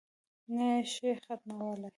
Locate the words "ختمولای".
1.23-1.89